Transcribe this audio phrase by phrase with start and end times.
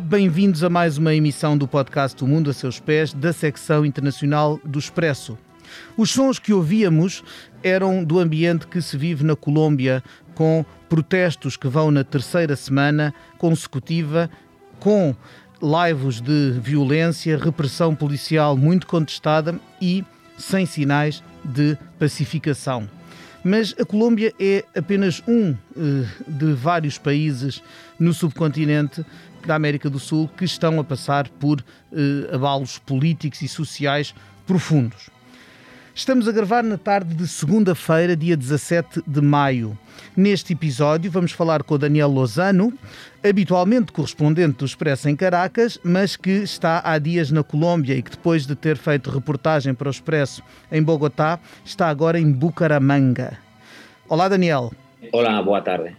[0.00, 4.60] Bem-vindos a mais uma emissão do podcast O Mundo a Seus Pés, da secção internacional
[4.64, 5.36] do Expresso.
[5.96, 7.24] Os sons que ouvíamos
[7.62, 10.02] eram do ambiente que se vive na Colômbia,
[10.34, 14.30] com protestos que vão na terceira semana consecutiva,
[14.78, 15.14] com
[15.60, 20.04] laivos de violência, repressão policial muito contestada e
[20.36, 22.88] sem sinais de pacificação.
[23.44, 27.62] Mas a Colômbia é apenas um eh, de vários países
[27.98, 29.04] no subcontinente
[29.46, 34.14] da América do Sul que estão a passar por eh, abalos políticos e sociais
[34.46, 35.10] profundos.
[35.98, 39.76] Estamos a gravar na tarde de segunda-feira, dia 17 de maio.
[40.16, 42.72] Neste episódio vamos falar com o Daniel Lozano,
[43.20, 48.12] habitualmente correspondente do Expresso em Caracas, mas que está há dias na Colômbia e que
[48.12, 50.40] depois de ter feito reportagem para o Expresso
[50.70, 53.36] em Bogotá, está agora em Bucaramanga.
[54.08, 54.72] Olá, Daniel.
[55.12, 55.96] Olá, boa tarde.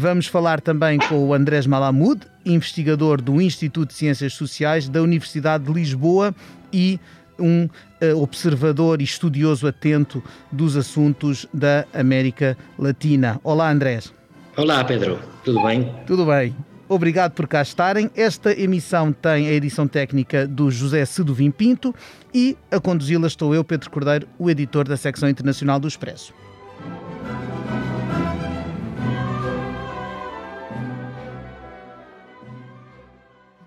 [0.00, 5.64] Vamos falar também com o Andrés Malamud, investigador do Instituto de Ciências Sociais da Universidade
[5.64, 6.34] de Lisboa
[6.72, 6.98] e
[7.38, 13.38] um uh, observador e estudioso atento dos assuntos da América Latina.
[13.44, 14.10] Olá, Andrés.
[14.56, 15.18] Olá, Pedro.
[15.44, 15.94] Tudo bem?
[16.06, 16.56] Tudo bem.
[16.88, 18.10] Obrigado por cá estarem.
[18.16, 21.94] Esta emissão tem a edição técnica do José Seduvim Pinto
[22.32, 26.32] e a conduzi-la estou eu, Pedro Cordeiro, o editor da secção internacional do Expresso.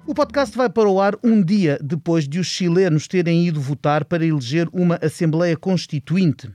[0.05, 4.03] O podcast vai para o ar um dia depois de os chilenos terem ido votar
[4.03, 6.51] para eleger uma Assembleia Constituinte.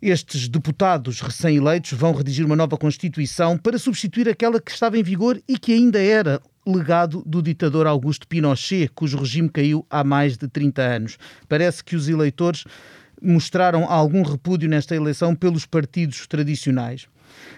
[0.00, 5.38] Estes deputados recém-eleitos vão redigir uma nova Constituição para substituir aquela que estava em vigor
[5.46, 10.48] e que ainda era legado do ditador Augusto Pinochet, cujo regime caiu há mais de
[10.48, 11.18] 30 anos.
[11.46, 12.64] Parece que os eleitores
[13.20, 17.06] mostraram algum repúdio nesta eleição pelos partidos tradicionais.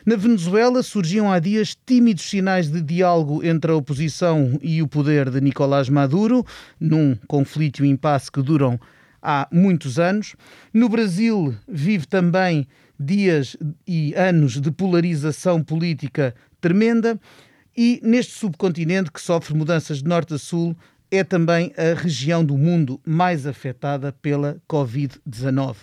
[0.05, 5.31] Na Venezuela surgiam há dias tímidos sinais de diálogo entre a oposição e o poder
[5.31, 6.45] de Nicolás Maduro,
[6.79, 8.79] num conflito e impasse que duram
[9.23, 10.37] há muitos anos.
[10.73, 12.67] No Brasil vive também
[13.01, 17.19] dias e anos de polarização política tremenda.
[17.77, 20.77] E neste subcontinente que sofre mudanças de norte a sul,
[21.11, 25.77] é também a região do mundo mais afetada pela Covid-19.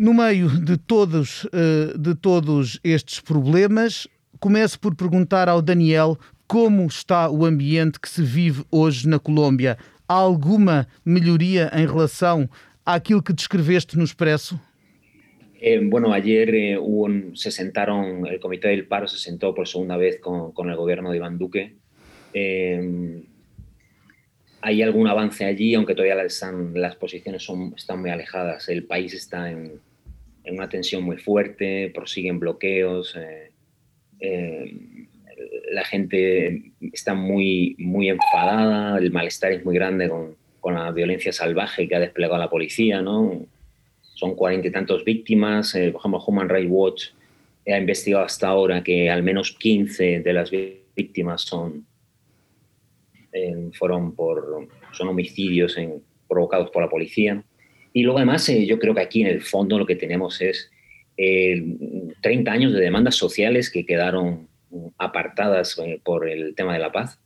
[0.00, 4.06] No meio de todos, eh, de todos estes problemas,
[4.38, 6.16] começo por perguntar ao Daniel
[6.46, 9.76] como está o ambiente que se vive hoje na Colômbia.
[10.06, 12.48] Há alguma melhoria em relação
[12.86, 14.60] àquilo que descreveste no Expresso?
[15.60, 19.96] Eh, bueno, ayer eh, un, se sentaron, el Comité del Paro se sentó por segunda
[19.96, 21.74] vez con, con el gobierno de Iván Duque.
[22.32, 23.24] Eh,
[24.60, 28.68] hay algún avance allí, aunque todavía están, las posiciones son, están muy alejadas.
[28.68, 29.80] El país está en,
[30.48, 33.52] en una tensión muy fuerte, prosiguen bloqueos, eh,
[34.18, 34.74] eh,
[35.70, 41.32] la gente está muy, muy enfadada, el malestar es muy grande con, con, la violencia
[41.32, 43.46] salvaje que ha desplegado la policía, ¿no?
[44.00, 47.04] Son cuarenta y tantos víctimas, eh, por ejemplo, Human Rights Watch
[47.66, 50.50] ha investigado hasta ahora que al menos 15 de las
[50.96, 51.84] víctimas son,
[53.74, 55.76] fueron por, son homicidios
[56.26, 57.44] provocados por la policía.
[57.92, 60.70] Y luego además eh, yo creo que aquí en el fondo lo que tenemos es
[61.16, 61.64] eh,
[62.22, 64.48] 30 años de demandas sociales que quedaron
[64.98, 67.18] apartadas eh, por el tema de la paz,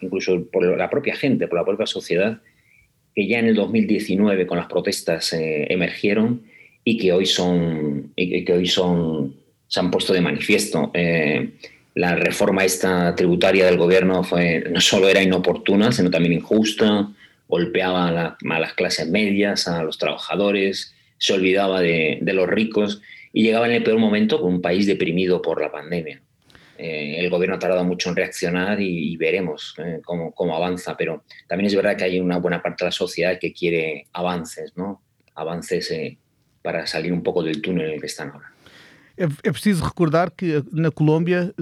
[0.00, 2.40] incluso por la propia gente, por la propia sociedad,
[3.14, 6.42] que ya en el 2019 con las protestas eh, emergieron
[6.84, 9.34] y que hoy son, y que hoy son,
[9.66, 10.90] se han puesto de manifiesto.
[10.94, 11.50] Eh,
[11.94, 17.10] la reforma esta tributaria del gobierno fue, no solo era inoportuna, sino también injusta,
[17.48, 22.48] golpeaba a, la, a, las clases medias, a los trabajadores, se olvidaba de, de, los
[22.48, 23.00] ricos
[23.32, 26.22] y llegaba en el peor momento con un país deprimido por la pandemia.
[26.76, 30.96] Eh, el gobierno ha tardado mucho en reaccionar y, y veremos eh, cómo, cómo, avanza,
[30.96, 34.76] pero también es verdad que hay una buena parte de la sociedad que quiere avances,
[34.76, 35.02] ¿no?
[35.34, 36.18] Avances eh,
[36.62, 38.52] para salir un pouco do túnel en el que están ahora.
[39.16, 41.52] É, preciso recordar que na Colômbia,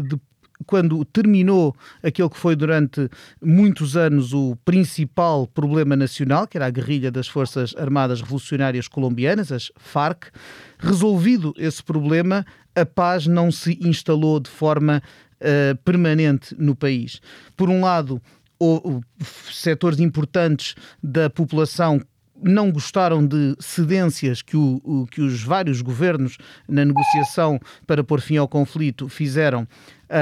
[0.65, 3.09] quando terminou aquele que foi durante
[3.43, 9.53] muitos anos o principal problema nacional, que era a guerrilha das Forças Armadas Revolucionárias Colombianas,
[9.53, 10.31] as FARC,
[10.79, 12.45] resolvido esse problema,
[12.75, 15.03] a paz não se instalou de forma
[15.41, 17.21] uh, permanente no país.
[17.57, 18.21] Por um lado,
[18.59, 19.03] o, o,
[19.51, 22.01] setores importantes da população
[22.43, 26.37] não gostaram de cedências que, o, que os vários governos
[26.69, 29.67] na negociação para pôr fim ao conflito fizeram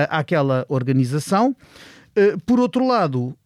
[0.08, 1.56] àquela organização.
[2.16, 3.36] Uh, por outro lado,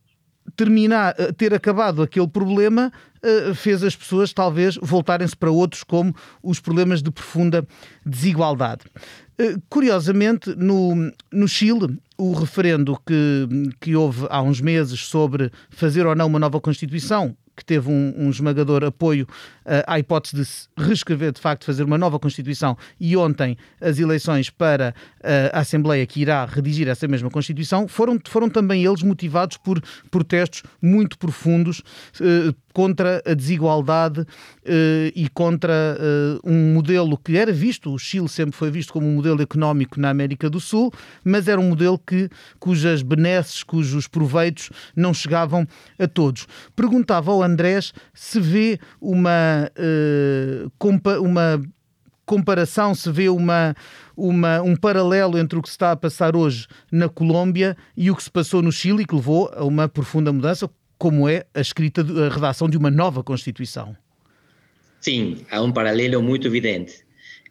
[0.56, 2.92] terminar, ter acabado aquele problema
[3.56, 7.66] fez as pessoas talvez voltarem-se para outros, como os problemas de profunda
[8.06, 8.84] desigualdade.
[9.68, 13.48] Curiosamente, no, no Chile, o referendo que,
[13.80, 18.14] que houve há uns meses sobre fazer ou não uma nova Constituição, que teve um,
[18.16, 19.26] um esmagador apoio
[19.66, 23.98] uh, à hipótese de se reescrever, de facto, fazer uma nova Constituição e ontem as
[23.98, 29.02] eleições para uh, a Assembleia que irá redigir essa mesma Constituição foram, foram também eles
[29.02, 31.80] motivados por protestos muito profundos
[32.20, 34.24] uh, contra a desigualdade
[35.12, 35.98] e contra
[36.44, 40.10] um modelo que era visto, o Chile sempre foi visto como um modelo económico na
[40.10, 40.92] América do Sul,
[41.24, 42.30] mas era um modelo que,
[42.60, 45.66] cujas benesses, cujos proveitos não chegavam
[45.98, 46.46] a todos.
[46.76, 49.68] Perguntava ao Andrés se vê uma,
[50.78, 51.60] compa uma
[52.24, 53.74] comparação, se vê uma,
[54.16, 58.14] uma, um paralelo entre o que se está a passar hoje na Colômbia e o
[58.14, 62.02] que se passou no Chile, que levou a uma profunda mudança, como é a escrita,
[62.02, 63.96] a redação de uma nova Constituição.
[65.00, 67.06] Sim, há um paralelo muito evidente.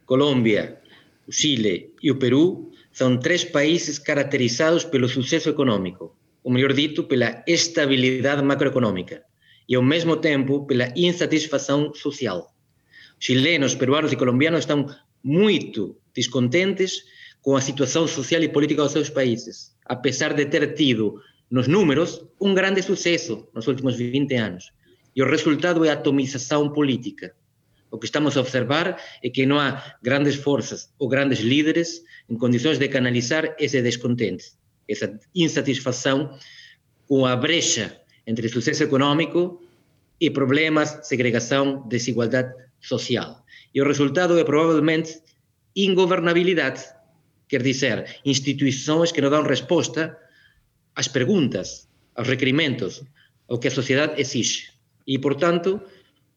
[0.05, 0.79] Colômbia,
[1.27, 7.03] o Chile e o Peru são três países caracterizados pelo sucesso econômico, ou melhor dito,
[7.03, 9.23] pela estabilidade macroeconômica
[9.69, 12.53] e ao mesmo tempo pela insatisfação social.
[13.19, 14.88] Chilenos, peruanos e colombianos estão
[15.23, 17.03] muito descontentes
[17.41, 22.21] com a situação social e política dos seus países, apesar de ter tido nos números
[22.39, 24.71] um grande sucesso nos últimos 20 anos.
[25.15, 27.33] E o resultado é a atomização política.
[27.89, 32.38] O que estamos a observar é que não há grandes forças ou grandes líderes em
[32.38, 34.51] condições de canalizar esse descontente,
[34.88, 36.38] essa insatisfação
[37.07, 39.63] com a brecha entre sucesso econômico
[40.19, 43.44] e problemas, segregação, desigualdade social.
[43.73, 45.21] E o resultado é provavelmente
[45.75, 46.83] ingovernabilidade,
[47.47, 50.17] quer dizer, instituições que não dão resposta
[50.99, 53.03] às perguntas, aos requerimentos,
[53.47, 54.73] ao que a sociedade exige.
[55.05, 55.79] E, portanto,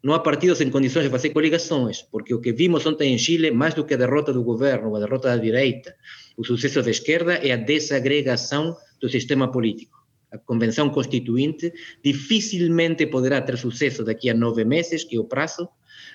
[0.02, 3.50] não há partidos em condições de fazer coligações, porque o que vimos ontem em Chile,
[3.50, 5.96] mais do que a derrota do governo, a derrota da direita,
[6.36, 10.00] o sucesso da esquerda é a desagregação do sistema político
[10.32, 11.72] a Convenção Constituinte
[12.02, 15.68] dificilmente poderá ter sucesso daqui a nove meses, que é o prazo,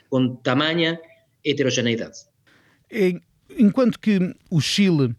[0.10, 1.00] com tamanha
[1.44, 2.20] heterogeneidade.
[3.58, 5.16] Enquanto que o Chile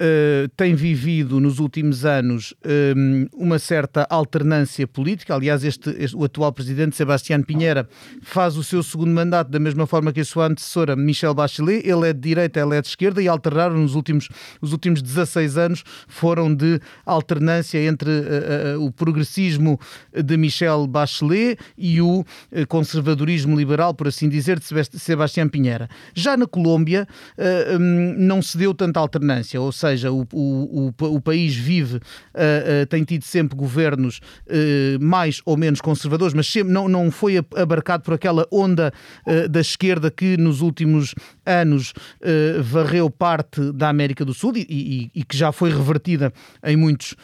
[0.00, 2.54] uh, tem vivido nos últimos anos
[2.96, 5.34] um, uma certa alternância política.
[5.34, 7.88] Aliás, este, este, o atual presidente, Sebastián Pinheira,
[8.22, 11.86] faz o seu segundo mandato da mesma forma que a sua antecessora, Michelle Bachelet.
[11.86, 14.28] Ele é de direita, ela é de esquerda e alternaram nos últimos,
[14.60, 19.78] os últimos 16 anos foram de alternância entre uh, uh, o progressismo
[20.12, 22.24] de Michelle Bachelet e o
[22.68, 24.66] conservadorismo liberal, por assim dizer, de
[24.98, 25.88] Sebastián Pinheira.
[26.14, 27.06] Já na Colômbia
[27.78, 31.96] um, não se deu tanta alternância, ou seja, seja, o, o, o, o país vive,
[31.96, 37.10] uh, uh, tem tido sempre governos uh, mais ou menos conservadores, mas sempre não, não
[37.10, 38.92] foi abarcado por aquela onda
[39.50, 41.14] da esquerda que nos últimos
[41.50, 41.92] anos
[42.62, 46.32] varreu parte da América do Sul e, e, e, que já foi revertida
[46.64, 47.14] em muitos,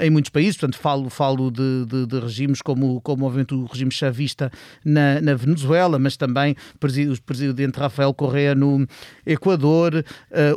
[0.00, 0.56] em muitos países.
[0.56, 4.50] Portanto, falo, falo de, de, de regimes como, como obviamente o regime chavista
[4.84, 8.86] na, na Venezuela, mas também o presidente Rafael Correa no
[9.26, 10.04] Equador,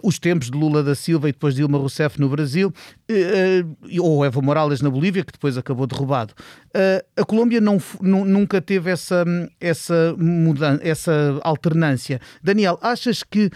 [0.01, 2.73] os tempos de Lula da Silva e depois Dilma Rousseff no Brasil,
[3.99, 6.33] ou Evo Morales na Bolívia, que depois acabou derrubado.
[7.15, 9.23] A Colômbia não, nunca teve essa,
[9.59, 12.19] essa, mudança, essa alternância.
[12.41, 13.51] Daniel, achas que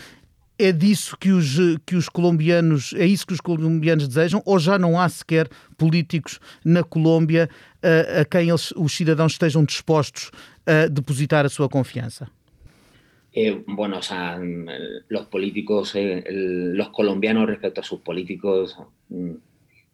[0.59, 4.77] é disso que os, que os colombianos, é isso que os colombianos desejam, ou já
[4.77, 5.47] não há sequer
[5.77, 7.49] políticos na Colômbia
[7.81, 10.31] a, a quem eles, os cidadãos estejam dispostos
[10.65, 12.27] a depositar a sua confiança?
[13.33, 14.67] Eh, bueno, o sea, mm,
[15.09, 18.75] los políticos, eh, los colombianos respecto a sus políticos,
[19.09, 19.31] mm,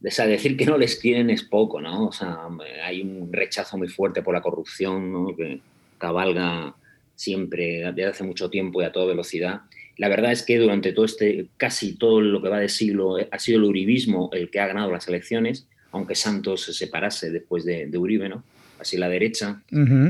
[0.05, 2.07] o sea, decir que no les quieren es poco, ¿no?
[2.07, 2.47] O sea,
[2.85, 5.35] hay un rechazo muy fuerte por la corrupción, ¿no?
[5.35, 5.59] Que
[5.97, 6.73] cabalga
[7.15, 9.61] siempre desde hace mucho tiempo y a toda velocidad.
[9.97, 13.39] La verdad es que durante todo este, casi todo lo que va de siglo, ha
[13.39, 17.85] sido el uribismo el que ha ganado las elecciones, aunque Santos se separase después de,
[17.87, 18.43] de Uribe, ¿no?
[18.83, 19.63] así la derecha.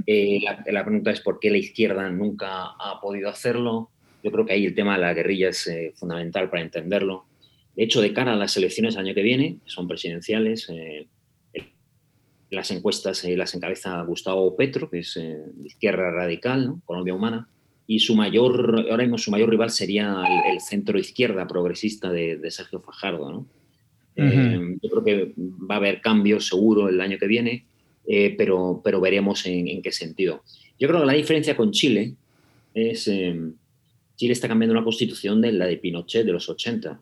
[0.06, 0.42] Eh,
[0.72, 3.90] la, pregunta es por qué la izquierda nunca ha podido hacerlo.
[4.24, 7.26] Yo creo que ahí el tema de la guerrilla es eh, fundamental para entenderlo.
[7.76, 11.08] De hecho, de cara a las elecciones del año que viene, son presidenciales, eh,
[12.54, 17.48] las encuestas las encabeza Gustavo Petro, que es de izquierda radical, Colombia Humana,
[17.86, 22.80] y su mayor, ahora mismo su mayor rival sería el, centro izquierda progresista de, Sergio
[22.80, 23.46] Fajardo.
[24.16, 27.66] yo creo que va a haber cambios seguro el año que viene
[28.06, 30.44] eh, pero, pero veremos en, qué sentido.
[30.78, 32.16] Yo creo que la diferencia con Chile
[32.74, 33.40] es, eh,
[34.16, 37.00] Chile está cambiando una constitución de la de Pinochet de los 80.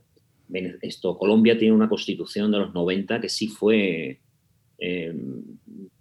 [0.82, 4.20] Esto, Colombia tiene una constitución de los 90 que sí fue
[4.84, 5.14] eh,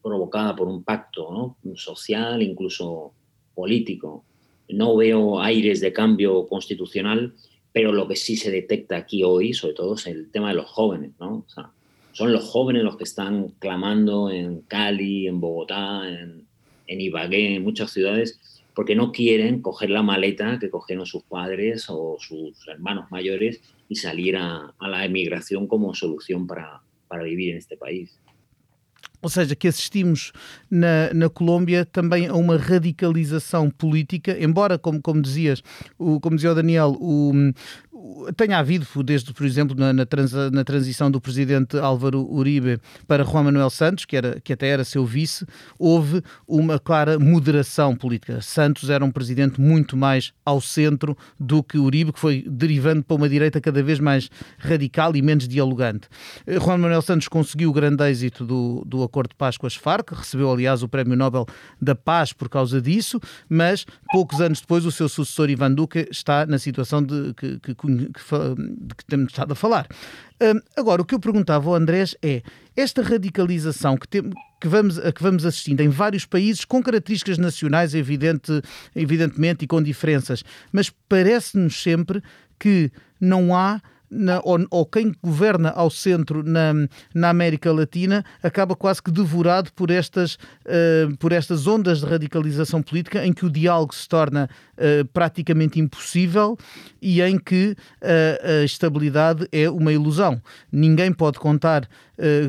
[0.03, 3.13] provocada por un pacto social, incluso
[3.55, 4.25] político.
[4.71, 7.35] No veo aires de cambio constitucional,
[7.73, 10.71] pero lo que sí se detecta aquí hoy, sobre todo, es el tema de los
[10.71, 11.13] jóvenes.
[11.21, 11.45] ¿no?
[12.13, 16.47] son los jóvenes los que están clamando en Cali, en Bogotá, en,
[16.87, 18.41] en Ibagué, en muchas ciudades,
[18.75, 23.61] porque no quieren coger la maleta que cogieron sus padres o sus hermanos mayores
[23.91, 28.19] y salir a, a la emigración como solución para, para vivir en este país.
[29.23, 30.33] Ou seja, que assistimos
[30.71, 35.63] na, na Colômbia também a uma radicalização política, embora, como, como dizias,
[35.99, 37.33] o, como dizia o Daniel, o,
[38.37, 40.07] tenha havido, desde, por exemplo, na, na,
[40.53, 44.85] na, transição do presidente Álvaro Uribe para Juan Manuel Santos, que, era, que até era
[44.85, 45.47] seu vice,
[45.79, 48.41] houve uma clara moderação política.
[48.41, 53.17] Santos era um presidente muito mais ao centro do que Uribe, que foi derivando para
[53.17, 56.09] uma direita cada vez mais radical e menos dialogante.
[56.47, 59.75] Eh, Juan Manuel Santos conseguiu o grande êxito do, do acordo de paz com as
[59.75, 61.47] Farc, recebeu, aliás, o Prémio Nobel
[61.81, 66.47] da Paz por causa disso, mas poucos anos depois o seu sucessor Ivan Duque está
[66.47, 69.87] na situação de que, que que, temos estado a falar.
[70.43, 72.43] Um, agora, o que eu perguntava ao Andrés é
[72.77, 74.31] esta radicalização que, tem,
[74.61, 78.63] que, vamos, a que vamos assistindo em vários países, com características nacionais, evidente,
[78.95, 80.43] evidentemente, e com diferenças,
[80.73, 82.23] mas parece-nos sempre
[82.59, 83.81] que não há
[84.11, 86.73] na, ou, ou, quem governa ao centro na,
[87.15, 92.83] na América Latina acaba quase que devorado por estas, uh, por estas ondas de radicalização
[92.83, 96.59] política em que o diálogo se torna uh, praticamente impossível
[97.01, 100.43] e em que uh, a estabilidade é uma ilusão.
[100.73, 101.89] Ninguém pode contar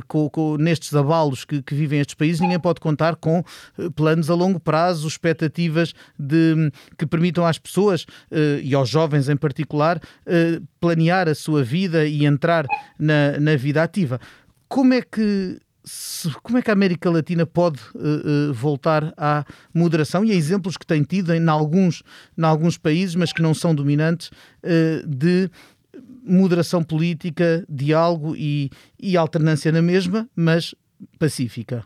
[0.07, 3.43] com, com, nestes abalos que, que, vivem estes países, ninguém pode contar com
[3.95, 8.05] planos a longo prazo, expectativas de, que permitam às pessoas
[8.63, 9.99] e aos jovens em particular
[10.79, 12.65] planear a sua vida e entrar
[12.99, 14.19] na, na vida ativa.
[14.67, 15.59] Como é que
[16.43, 20.23] como é que a América Latina pode uh, uh, voltar à moderação?
[20.23, 22.03] E há exemplos que tem tido em alguns,
[22.37, 24.29] em alguns países, mas que não são dominantes,
[24.63, 25.49] uh, de
[26.23, 30.75] moderação política, diálogo e, e alternância na mesma, mas
[31.17, 31.85] pacífica.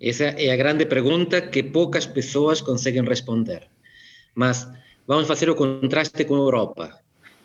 [0.00, 3.66] Essa é a grande pergunta que poucas pessoas conseguem responder.
[4.34, 4.68] Mas
[5.06, 7.00] vamos fazer o contraste com a Europa.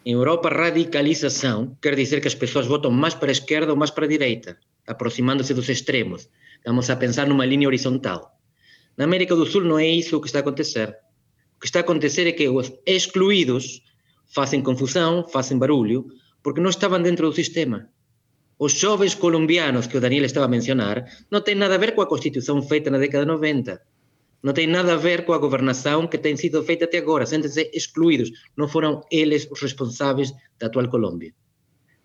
[0.06, 3.90] Em Europa, radicalização quer dizer que as pessoas votam mais para a esquerda ou mais
[3.90, 6.30] para a direita, aproximando-se dos extremos.
[6.66, 8.38] Vamos a pensar numa linha horizontal.
[8.98, 10.90] Na América do Sul não é isso o que está a acontecer.
[11.58, 13.82] O que está a acontecer é que os excluídos
[14.34, 16.06] fazem confusão, fazem barulho,
[16.42, 17.90] porque não estavam dentro do sistema.
[18.58, 22.02] Os jovens colombianos que o Daniel estava a mencionar não têm nada a ver com
[22.02, 23.82] a Constituição feita na década de 90
[24.44, 27.72] não tem nada a ver com a governação que tem sido feita até agora, sentem-se
[27.74, 31.34] excluídos, não foram eles os responsáveis da atual Colômbia.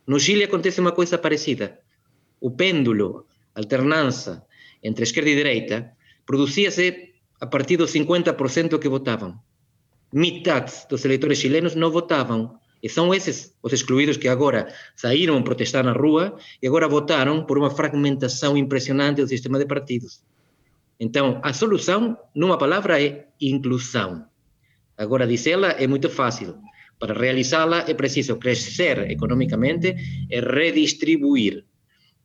[0.06, 1.80] No Chile acontece uma coisa parecida.
[2.40, 4.47] O pêndulo, alternança
[4.80, 5.90] entre esquerda e direita,
[6.25, 9.37] produzia-se a partir dos 50% que votavam.
[10.12, 12.58] Metade dos eleitores chilenos não votavam.
[12.82, 17.58] E são esses os excluídos que agora saíram protestar na rua e agora votaram por
[17.58, 20.22] uma fragmentação impressionante do sistema de partidos.
[20.98, 24.24] Então, a solução, numa palavra, é inclusão.
[24.96, 26.56] Agora, dizê-la é muito fácil.
[26.98, 29.94] Para realizá-la é preciso crescer economicamente
[30.30, 31.64] e redistribuir.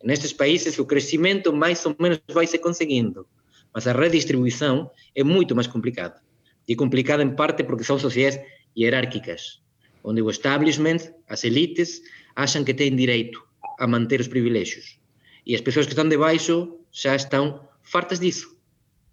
[0.04, 3.28] Nestes países, o crescimento mais ou menos vai se conseguindo,
[3.74, 6.22] mas a redistribuição é muito mais complicada.
[6.68, 8.40] E complicada em parte porque são sociedades
[8.78, 9.62] hierárquicas,
[10.04, 12.02] onde o establishment, as elites,
[12.36, 13.42] acham que têm direito
[13.80, 15.00] a manter os privilégios.
[15.46, 18.56] E as pessoas que estão debaixo já estão fartas disso.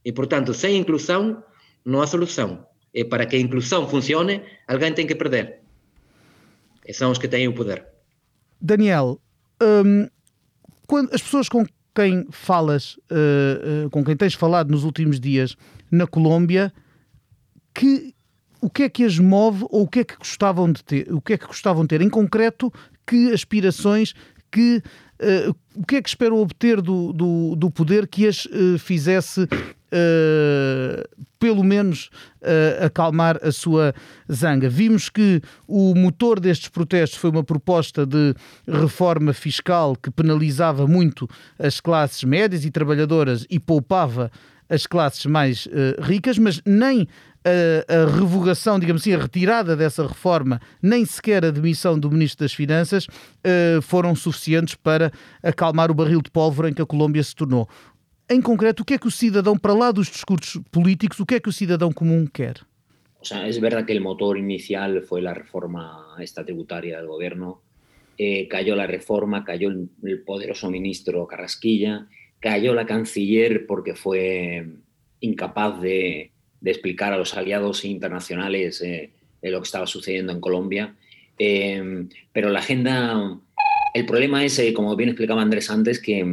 [0.05, 1.43] E, portanto, sem inclusão,
[1.85, 2.67] não há solução.
[2.95, 5.61] E para que a inclusão funcione, alguém tem que perder.
[6.87, 7.87] E são os que têm o poder.
[8.61, 9.21] Daniel,
[9.63, 10.09] hum,
[10.87, 11.65] quando as pessoas com
[11.95, 15.57] quem falas, uh, uh, com quem tens falado nos últimos dias
[15.91, 16.73] na Colômbia,
[17.75, 18.15] que
[18.61, 21.13] o que é que as move ou o que é que gostavam de ter?
[21.13, 22.03] O que é que gostavam de ter?
[22.03, 22.73] Em concreto,
[23.07, 24.15] que aspirações,
[24.51, 24.83] que
[25.21, 28.47] uh, o que é que esperam obter do, do, do poder que as
[28.79, 29.49] fizesse
[29.91, 32.11] uh, pelo menos
[32.43, 33.95] uh, acalmar a sua
[34.31, 34.69] zanga.
[34.69, 38.35] Vimos que o motor destes protestos foi uma proposta de
[38.67, 44.31] reforma fiscal que penalizava muito as classes médias e trabalhadoras e poupava
[44.69, 47.09] as classes mais uh, ricas, mas nem
[47.45, 52.45] a, a, revogação, digamos assim, a retirada dessa reforma, nem sequer a demissão do Ministro
[52.45, 57.23] das Finanças uh, foram suficientes para acalmar o barril de pólvora em que a Colômbia
[57.23, 57.69] se tornou.
[58.29, 61.35] em concreto, o que é que o cidadão, para lá dos discursos políticos, o que
[61.35, 62.61] é que o cidadão común quer?
[63.21, 67.61] O sea, es verdad que el motor inicial fue la reforma esta tributaria del gobierno.
[68.17, 72.07] Eh, cayó la reforma, cayó el, el, poderoso ministro Carrasquilla
[72.41, 74.67] cayó la canciller porque fue
[75.21, 79.11] incapaz de, explicar a los aliados internacionales eh,
[79.43, 80.95] lo que estaba sucediendo en Colombia.
[81.39, 83.39] Eh, pero la agenda,
[83.95, 86.25] el problema es, eh, como bien explicaba Andrés antes, que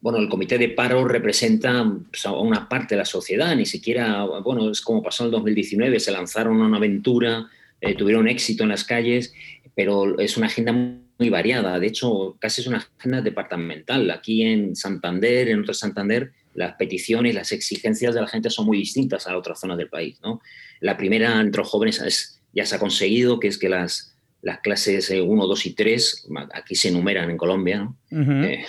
[0.00, 4.24] bueno, el comité de paro representa pues, a una parte de la sociedad, ni siquiera,
[4.24, 7.48] bueno, es como pasó en el 2019, se lanzaron una aventura,
[7.96, 9.32] tuvieron éxito en las calles,
[9.74, 14.10] pero es una agenda muy variada, de hecho, casi es una agenda departamental.
[14.10, 18.78] Aquí en Santander, en otro Santander, las peticiones, las exigencias de la gente son muy
[18.78, 20.18] distintas a otras zonas del país.
[20.22, 20.40] ¿no?
[20.80, 24.60] La primera entre los jóvenes es, ya se ha conseguido, que es que las, las
[24.60, 27.96] clases 1, eh, 2 y 3, aquí se enumeran en Colombia, ¿no?
[28.44, 28.64] Eh,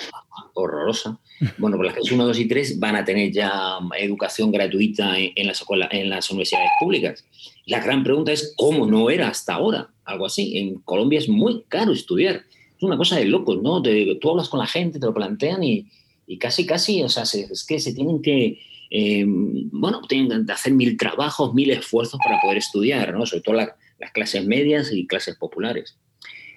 [0.54, 1.20] horrorosa.
[1.58, 5.48] Bueno, pues las clases 1, 2 y 3 van a tener ya educación gratuita en,
[5.48, 7.26] las, en las universidades públicas.
[7.66, 9.90] La gran pregunta es, ¿cómo no era hasta ahora?
[10.06, 10.58] Algo así.
[10.58, 12.44] En Colombia es muy caro estudiar.
[12.78, 13.82] Es una cosa de locos, ¿no?
[13.82, 15.88] tú hablas con la gente, te lo plantean y,
[16.28, 20.74] y casi, casi, o sea, es que se tienen que, eh, bueno, tienen que hacer
[20.74, 23.26] mil trabajos, mil esfuerzos para poder estudiar, ¿no?
[23.26, 25.98] Sobre todo las clases medias y clases populares.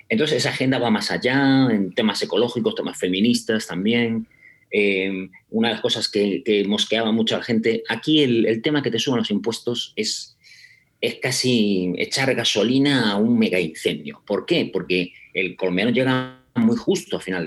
[0.08, 4.26] Entonces, esa agenda va más allá, en temas ecológicos, temas feministas también.
[4.70, 8.82] Eh, una de las cosas que, que mosqueaba mucho a la gente, aquí el, tema
[8.82, 10.36] que te suban los impuestos es,
[11.00, 14.22] es casi echar gasolina a un mega incendio.
[14.26, 14.70] ¿Por qué?
[14.72, 17.44] Porque el colombiano llega muy justo a final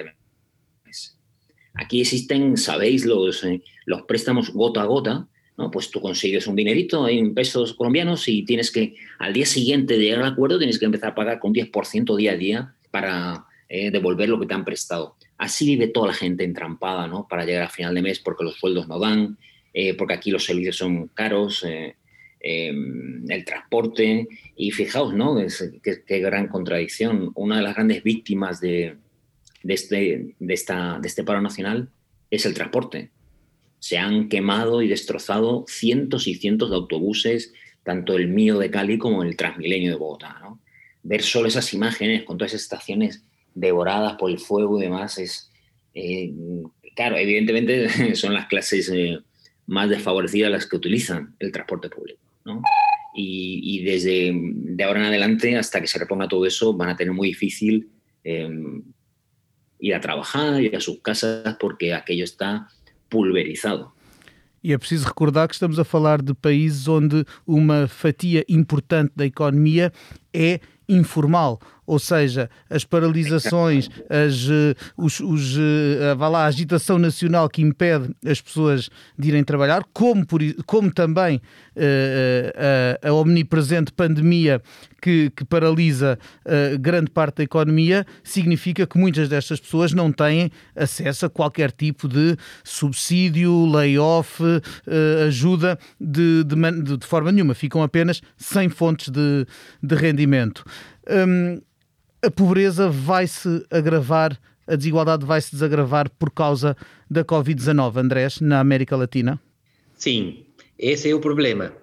[1.73, 5.71] Aquí existen, sabéis, los, eh, los préstamos gota a gota, ¿no?
[5.71, 10.01] Pues tú consigues un dinerito en pesos colombianos y tienes que, al día siguiente de
[10.01, 13.89] llegar al acuerdo, tienes que empezar a pagar con 10% día a día para eh,
[13.89, 15.15] devolver lo que te han prestado.
[15.37, 17.27] Así vive toda la gente entrampada, ¿no?
[17.27, 19.37] Para llegar a final de mes porque los sueldos no dan,
[19.73, 21.65] eh, porque aquí los servicios son caros,
[22.43, 24.27] em, el transporte.
[24.55, 25.37] Y fijaos, ¿no?
[25.83, 27.31] qué gran contradicción.
[27.35, 28.97] Una de las grandes víctimas de,
[29.63, 31.89] de este, de, esta, de este paro nacional
[32.29, 33.11] es el transporte.
[33.79, 38.97] Se han quemado y destrozado cientos y cientos de autobuses, tanto el mío de Cali
[38.97, 40.41] como el Transmilenio de Bogotá.
[41.03, 45.51] Ver solo esas imágenes con todas esas estaciones devoradas por el fuego y demás es,
[45.93, 46.31] eh,
[46.95, 49.19] claro, evidentemente son las clases eh,
[49.67, 52.19] más desfavorecidas las que utilizan el transporte público.
[53.13, 57.13] Y, desde de ahora en adelante, hasta que se reponga todo eso, van a tener
[57.13, 57.89] muy difícil
[58.23, 58.49] eh,
[59.81, 62.67] ir a trabalhar, ir às suas casas, porque aquello está
[63.09, 63.91] pulverizado.
[64.63, 69.25] E é preciso recordar que estamos a falar de países onde uma fatia importante da
[69.25, 69.91] economia
[70.31, 71.59] é informal,
[71.91, 77.61] ou seja, as paralisações, as, eh, os, os, eh, a, lá, a agitação nacional que
[77.61, 81.41] impede as pessoas de irem trabalhar, como, por, como também
[81.75, 84.61] uh, a, a, omnipresente pandemia
[85.01, 90.49] que, que paralisa uh, grande parte da economia, significa que muitas destas pessoas não têm
[90.73, 94.61] acesso a qualquer tipo de subsídio, layoff, uh,
[95.27, 99.45] ajuda de, de, de, forma nenhuma, ficam apenas sem fontes de,
[99.83, 100.63] de rendimento.
[101.09, 101.59] Um,
[102.23, 106.77] a pobreza vai se agravar, a desigualdade vai se desagravar por causa
[107.09, 109.41] da Covid-19, Andrés, na América Latina?
[109.95, 110.45] Sim,
[110.77, 111.73] esse é o problema.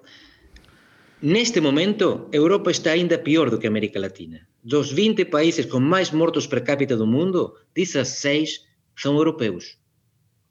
[1.21, 4.47] Neste momento, Europa está ainda pior do que a América Latina.
[4.63, 8.61] Dos 20 países com mais mortos per capita do mundo, 16
[8.95, 9.77] são europeus.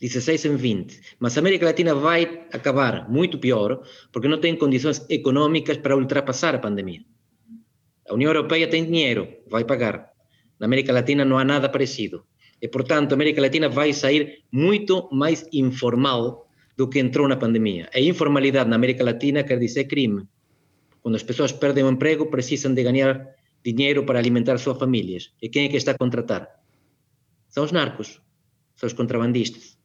[0.01, 1.01] 16 em 20.
[1.19, 6.55] Mas a América Latina vai acabar muito pior porque não tem condições econômicas para ultrapassar
[6.55, 7.01] a pandemia.
[8.09, 10.11] A União Europeia tem dinheiro, vai pagar.
[10.59, 12.25] Na América Latina não há nada parecido.
[12.61, 17.89] E, portanto, a América Latina vai sair muito mais informal do que entrou na pandemia.
[17.95, 20.27] A informalidade na América Latina quer dizer crime.
[21.03, 23.27] Quando as pessoas perdem o emprego, precisam de ganhar
[23.65, 25.31] dinheiro para alimentar suas famílias.
[25.41, 26.49] E quem é que está a contratar?
[27.49, 28.21] São os narcos,
[28.75, 29.79] são os contrabandistas.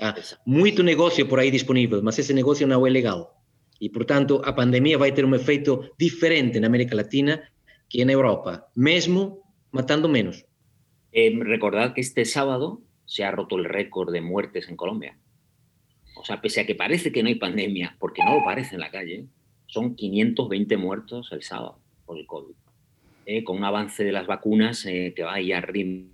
[0.00, 0.14] Há
[0.46, 3.42] muito negócio por aí disponível, mas esse negócio não é legal.
[3.80, 7.42] E, portanto, a pandemia vai ter um efeito diferente na América Latina
[7.88, 10.46] que en Europa, mesmo matando menos.
[11.12, 15.18] Eh, recordad que este sábado se ha roto el récord de muertes en Colombia.
[16.16, 18.80] O sea, pese a que parece que no hay pandemia, porque no lo parece en
[18.80, 19.26] la calle,
[19.66, 22.54] son 520 muertos el sábado por el COVID.
[23.26, 26.08] Eh, con un avance de las vacunas eh, que va ahí a ritmo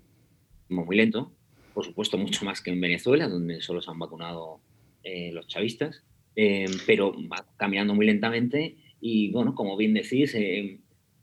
[0.69, 1.33] muy lento,
[1.73, 4.61] por supuesto mucho más que en Venezuela, donde solo se han vacunado
[5.33, 6.03] los chavistas,
[6.87, 10.35] pero va caminando muy lentamente y bueno, como bien decís,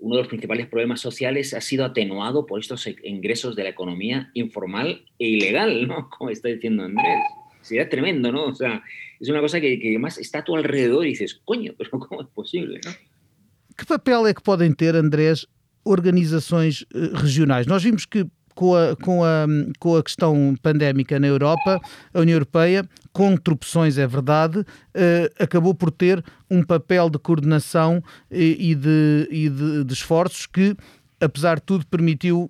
[0.02, 4.32] uno de los principales problemas sociales ha sido atenuado por estos ingresos de la economía
[4.34, 6.10] informal e ilegal, ¿no?
[6.18, 7.24] Como está diciendo Andrés.
[7.62, 8.46] Sería tremendo, ¿no?
[8.46, 8.82] O sea,
[9.20, 12.22] es una cosa que, que además está a tu alrededor y dices, coño, pero ¿cómo
[12.22, 12.92] es posible, ¿no?
[13.78, 15.48] Que papel é que podem ter, Andrés,
[15.84, 17.66] organizações eh, regionais?
[17.66, 19.46] Nós vimos que com a, com, a,
[19.80, 21.80] com a questão pandémica na Europa,
[22.14, 22.84] a União Europeia,
[23.14, 24.66] com tropeções, é verdade,
[25.40, 30.76] acabou por ter um papel de coordenação e, de, e de, de esforços que,
[31.20, 32.50] apesar de tudo, permitiu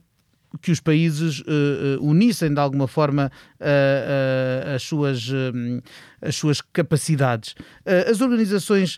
[0.59, 5.29] que os países uh, uh, unissem de alguma forma uh, as, suas,
[6.21, 7.55] as suas capacidades.
[8.09, 8.97] as organizações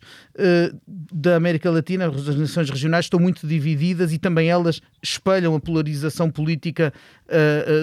[0.89, 6.29] da América Latina, as organizações regionais, estão muito divididas e também elas espelham a polarização
[6.29, 6.93] política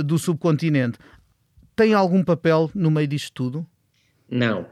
[0.05, 0.99] do subcontinente.
[1.81, 3.67] Tem algum papel no meio disto tudo?
[4.29, 4.67] Não.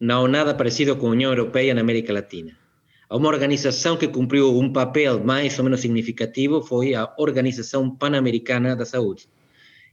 [0.00, 2.50] Não nada parecido com a União Europeia na América Latina.
[3.08, 8.84] Uma organização que cumpriu um papel mais ou menos significativo foi a Organização Pan-Americana da
[8.84, 9.28] Saúde,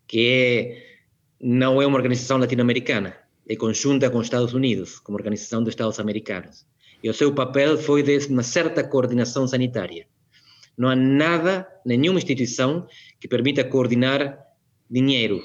[0.08, 0.98] que é,
[1.40, 3.16] não é uma organização latino-americana,
[3.48, 6.66] é conjunta com os Estados Unidos, como Organização dos Estados Americanos.
[7.04, 10.08] E o seu papel foi de uma certa coordenação sanitária.
[10.76, 12.88] Não há nada, nenhuma instituição
[13.20, 14.40] que permita coordenar
[14.90, 15.44] dinheiro,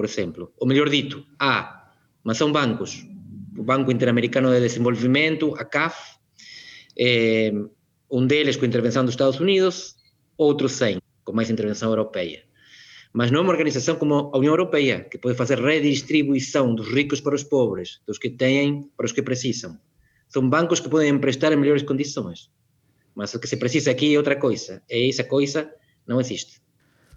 [0.00, 0.50] por exemplo.
[0.56, 1.92] Ou melhor dito, há,
[2.24, 3.06] mas são bancos.
[3.54, 6.16] O Banco Interamericano de Desenvolvimento, a CAF,
[6.98, 7.52] eh,
[8.10, 9.96] um deles com intervenção dos Estados Unidos,
[10.38, 12.44] outros sem, com mais intervenção europeia.
[13.12, 17.20] Mas não é uma organização como a União Europeia, que pode fazer redistribuição dos ricos
[17.20, 19.78] para os pobres, dos que têm para os que precisam.
[20.30, 22.50] São bancos que podem emprestar em melhores condições.
[23.14, 24.82] Mas o que se precisa aqui é outra coisa.
[24.88, 25.70] E essa coisa
[26.06, 26.58] não existe.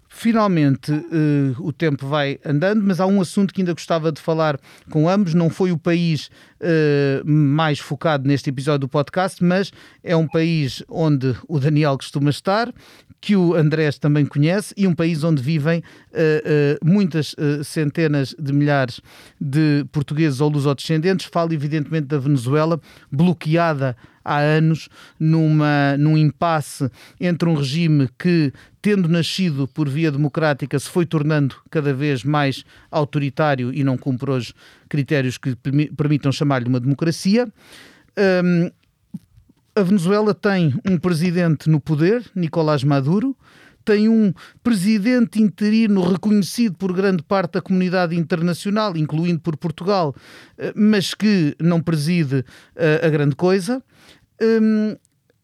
[0.08, 4.58] Finalmente, uh, o tempo vai andando, mas há um assunto que ainda gostava de falar
[4.90, 5.34] com ambos.
[5.34, 10.82] Não foi o país uh, mais focado neste episódio do podcast, mas é um país
[10.88, 12.72] onde o Daniel costuma estar,
[13.20, 19.00] que o Andrés também conhece, e um país onde vivem uh, muitas centenas de milhares
[19.40, 21.26] de portugueses ou lusodescendentes.
[21.26, 24.88] Falo, evidentemente, da Venezuela, bloqueada há anos
[25.20, 31.56] numa, num impasse entre um regime que, tendo nascido por via democrática, se foi tornando
[31.70, 34.54] cada vez mais autoritário e não cumpre hoje
[34.88, 35.56] critérios que
[35.96, 37.46] permitam chamar-lhe uma democracia.
[38.44, 38.70] Um,
[39.76, 43.36] a Venezuela tem um presidente no poder, Nicolás Maduro,
[43.84, 50.14] tem um presidente interino reconhecido por grande parte da comunidade internacional, incluindo por Portugal,
[50.56, 52.44] eh, mas que não preside
[52.74, 53.82] eh, a grande coisa.
[54.40, 54.96] Hum,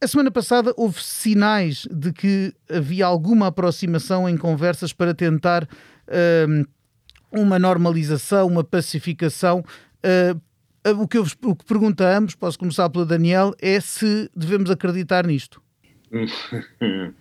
[0.02, 5.68] a semana passada houve sinais de que havia alguma aproximação em conversas para tentar
[6.48, 6.64] hum,
[7.30, 9.62] uma normalização, uma pacificação.
[10.02, 10.40] Uh,
[11.02, 14.70] o que eu o que pergunto a ambos, posso começar pelo Daniel, é se devemos
[14.70, 15.62] acreditar nisto.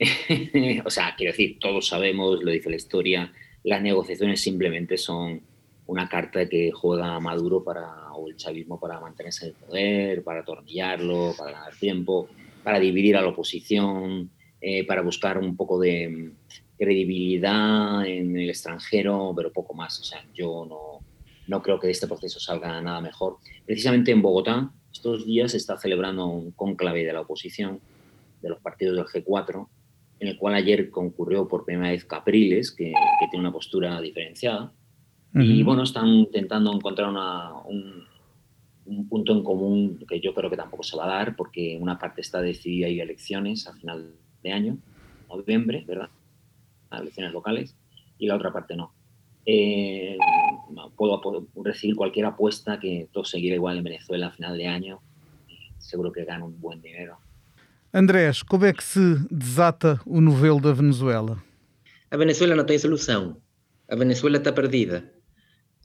[0.84, 3.32] o sea, quiero decir, todos sabemos, lo dice la historia,
[3.64, 5.42] las negociaciones simplemente son
[5.86, 10.40] una carta que juega Maduro para, o el chavismo para mantenerse en el poder, para
[10.40, 12.28] atornillarlo, para ganar tiempo,
[12.62, 16.32] para dividir a la oposición, eh, para buscar un poco de
[16.78, 20.00] credibilidad en el extranjero, pero poco más.
[20.00, 21.04] O sea, yo no,
[21.46, 23.36] no creo que de este proceso salga nada mejor.
[23.66, 27.80] Precisamente en Bogotá, estos días se está celebrando un conclave de la oposición,
[28.40, 29.68] de los partidos del G4,
[30.20, 34.72] en el cual ayer concurrió por primera vez Capriles, que, que tiene una postura diferenciada,
[35.32, 37.08] y bueno, están intentando encontrar
[37.64, 38.08] un,
[39.08, 42.20] punto en común que yo creo que tampoco se va a dar, porque una parte
[42.20, 44.78] está decidida y elecciones a final de año,
[45.28, 46.08] noviembre, ¿verdad?
[46.90, 47.76] elecciones locales,
[48.18, 48.92] y la otra parte no.
[49.46, 50.18] Eh,
[50.96, 55.00] puedo, recibir cualquier apuesta que todo seguirá igual en Venezuela a final de año.
[55.78, 57.18] Seguro que gano un buen dinero.
[57.92, 61.42] Andrés, ¿cómo es que se desata o novelo de Venezuela?
[62.12, 63.40] A Venezuela no tiene solución.
[63.88, 65.02] A Venezuela está perdida.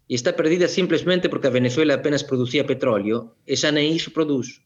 [0.07, 4.61] E está perdida simplesmente porque a Venezuela apenas producía petróleo e xa nem iso produz.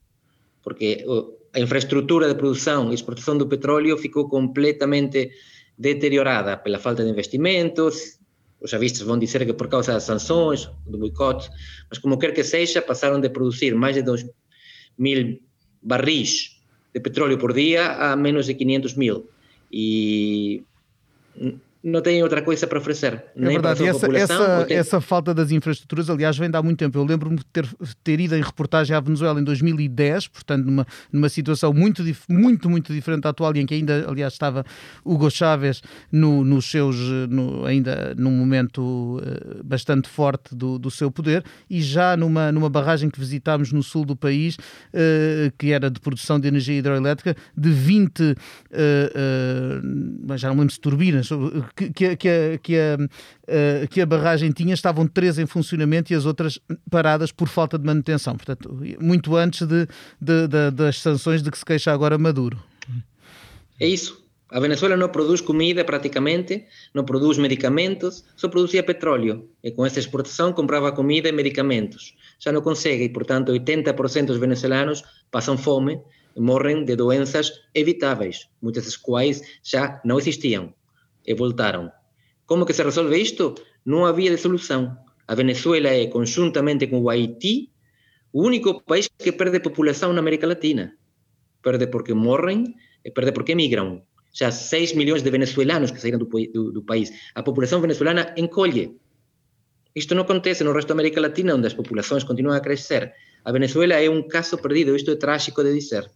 [0.60, 1.08] Porque
[1.56, 5.32] a infraestrutura de produção e exportação do petróleo ficou completamente
[5.80, 8.20] deteriorada pela falta de investimentos,
[8.60, 11.48] os avistas vão dizer que por causa das sanções, do boicote,
[11.88, 14.28] mas como quer que seja, passaram de produzir mais de 2
[15.00, 15.40] mil
[15.82, 16.59] barris
[17.00, 19.24] de petróleo por dia a menos de 500 mil.
[19.72, 20.64] E
[21.82, 23.24] não têm outra coisa para oferecer.
[23.36, 24.78] É verdade, essa, essa, tem...
[24.78, 26.98] essa, falta das infraestruturas, aliás, vem de há muito tempo.
[26.98, 27.66] Eu lembro-me de ter,
[28.04, 32.94] ter ido em reportagem à Venezuela em 2010, portanto, numa, numa situação muito, muito, muito
[32.94, 34.66] diferente da atual, e em que ainda, aliás, estava
[35.06, 36.98] Hugo Chávez no, nos seus,
[37.30, 38.82] no, ainda num momento
[39.20, 43.82] uh, bastante forte do, do seu poder, e já numa, numa barragem que visitámos no
[43.82, 48.36] sul do país, uh, que era de produção de energia hidroelétrica, de 20, uh,
[50.38, 51.30] já não lembro se turbinas,
[51.76, 56.12] que, que, que, a, que, a, uh, que a barragem tinha, estavam três em funcionamento
[56.12, 58.36] e as outras paradas por falta de manutenção.
[58.36, 59.88] Portanto, muito antes de,
[60.22, 62.60] de, de, das sanções de que se queixa agora Maduro.
[63.80, 64.20] É isso.
[64.52, 69.48] A Venezuela não produz comida praticamente, não produz medicamentos, só produzia petróleo.
[69.64, 72.16] E com essa exportação comprava comida e medicamentos.
[72.40, 76.02] Já não consegue e, portanto, 80% dos venezuelanos passam fome
[76.36, 80.74] morrem de doenças evitáveis, muitas das quais já não existiam
[81.36, 81.92] voltaram.
[82.46, 83.56] Como que se resolve isto?
[83.86, 84.98] Não havia solução.
[85.28, 87.72] A Venezuela é, conjuntamente com o Haiti,
[88.34, 90.94] o único país que perde população na América Latina.
[91.62, 92.76] Perde porque morrem
[93.14, 97.12] perde porque emigram já 6 milhões de venezuelanos que saíram do, do, do, país.
[97.36, 98.98] A população venezuelana encolhe.
[99.96, 103.12] Isto não acontece no resto da América Latina, onde as populações continuam a crescer.
[103.44, 106.10] A Venezuela é um caso perdido, isto é trágico de dizer.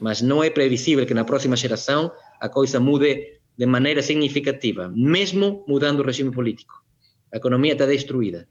[0.00, 5.64] Mas não é previsível que na próxima geração a coisa mude de maneira significativa, mesmo
[5.66, 6.82] mudando o regime político.
[7.32, 8.46] A economia está destruída.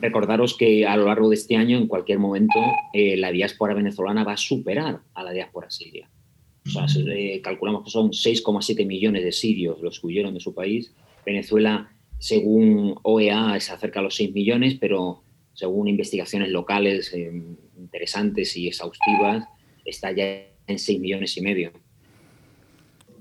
[0.00, 2.58] Recordaros que a lo largo de este año, en cualquier momento,
[2.92, 6.08] eh, la diáspora venezolana va a superar a la diáspora siria.
[6.66, 10.52] O sea, eh, calculamos que son 6,7 millones de sirios los que huyeron de su
[10.54, 10.92] país.
[11.24, 15.22] Venezuela, según OEA, se acerca a los 6 millones, pero
[15.54, 17.32] según investigaciones locales eh,
[17.78, 19.44] interesantes y exhaustivas,
[19.84, 21.72] está ya en 6 millones y medio.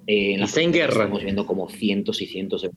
[0.08, 1.04] Eh, en la sin guerra.
[1.04, 2.72] Estamos viendo como cientos y cientos de...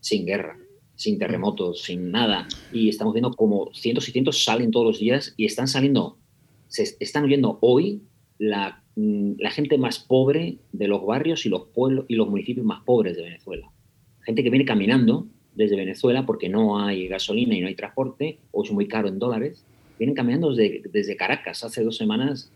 [0.00, 0.58] Sin guerra,
[0.96, 2.46] sin terremotos, sin nada.
[2.72, 6.18] Y estamos viendo como cientos y cientos salen todos los días y están saliendo,
[6.68, 8.02] se están huyendo hoy
[8.38, 12.64] la Mm, la gente más pobre de los barrios y los pueblos y los municipios
[12.64, 13.68] más pobres de Venezuela.
[14.22, 18.62] Gente que viene caminando desde Venezuela porque no hay gasolina y no hay transporte, o
[18.62, 19.64] es muy caro en dólares.
[19.98, 21.64] Vienen caminando desde, desde Caracas.
[21.64, 22.50] Hace dos semanas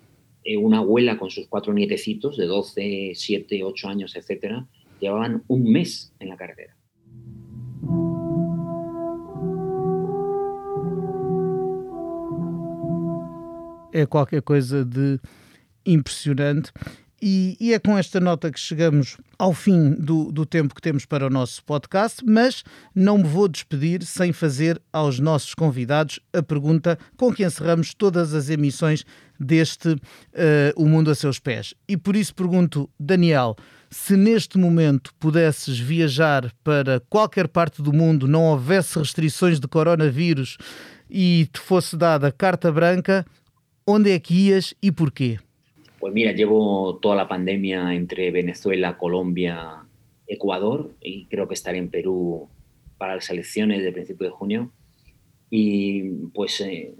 [0.49, 4.67] eh, una abuela con sus cuatro nietecitos de 12, 7, 8 años, etcétera,
[4.99, 6.75] llevaban un mes en la carretera.
[13.93, 15.19] É qualquer coisa de
[15.85, 16.73] impressionante.
[17.21, 21.05] E, e, é com esta nota que chegamos ao fim do, do tempo que temos
[21.05, 22.63] para o nosso podcast, mas
[22.95, 28.35] não me vou despedir sem fazer aos nossos convidados a pergunta com que encerramos todas
[28.35, 29.05] as emissões
[29.39, 29.99] deste uh,
[30.77, 31.75] O Mundo a Seus Pés.
[31.89, 33.57] E por isso pergunto, Daniel,
[33.91, 40.57] se neste momento pudesses viajar para qualquer parte do mundo, não houvesse restrições de coronavírus
[41.11, 43.27] e te fosse dada carta branca,
[43.85, 45.39] onde é que ias e porquê?
[45.99, 49.85] Pues mira, llevo toda la pandemia entre Venezuela, Colombia,
[50.27, 52.49] Ecuador y creo que estaré en Perú
[52.99, 54.71] para las elecciones de principio de junio.
[55.51, 56.95] Y pues eh,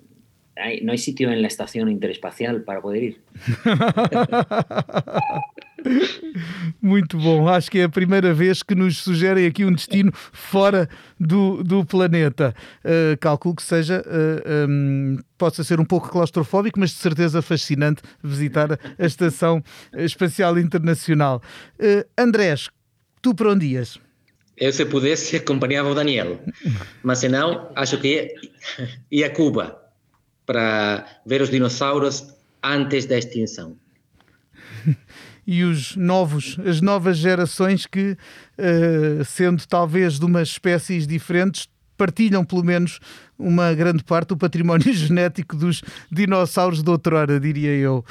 [0.59, 3.21] hay, no hay sitio en la estación interespacial para poder ir.
[6.83, 10.89] Muito bom, acho que é a primeira vez que nos sugerem aqui um destino fora
[11.19, 12.55] do, do planeta.
[12.85, 18.03] Uh, calculo que seja, uh, um, possa ser um pouco claustrofóbico, mas de certeza fascinante
[18.23, 19.63] visitar a Estação
[19.95, 21.41] Espacial Internacional.
[21.79, 22.69] Uh, Andrés,
[23.23, 23.99] tu para onde ias?
[24.57, 26.41] Eu, se pudesse, acompanhava o Daniel,
[27.03, 28.29] mas se não, acho que ia,
[29.11, 29.88] ia a Cuba
[30.49, 32.35] para ver os dinossauros
[32.65, 33.77] antes da extinção.
[35.47, 38.17] e os novos, as novas gerações que,
[38.59, 42.99] uh, sendo talvez de umas espécies diferentes, partilham pelo menos
[43.39, 48.03] uma grande parte do património genético dos dinossauros de outrora, diria eu.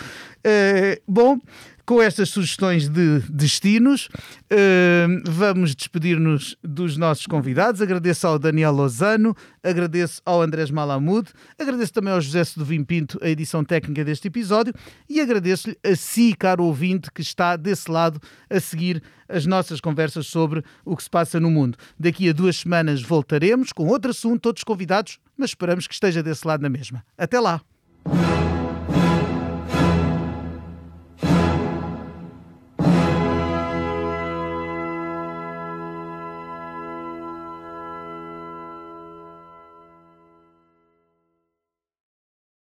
[0.46, 1.40] Uh, bom,
[1.88, 4.10] com estas sugestões de destinos,
[4.52, 7.82] uh, vamos despedir-nos dos nossos convidados.
[7.82, 13.30] Agradeço ao Daniel Lozano, agradeço ao Andrés Malamud, agradeço também ao José Sedovim Pinto a
[13.30, 14.74] edição técnica deste episódio
[15.10, 18.20] e agradeço-lhe a si, caro ouvinte, que está desse lado
[18.50, 21.78] a seguir as nossas conversas sobre o que se passa no mundo.
[21.98, 26.46] Daqui a duas semanas voltaremos com outro assunto, outros convidados, mas esperamos que esteja desse
[26.46, 27.02] lado na mesma.
[27.18, 27.62] Até lá!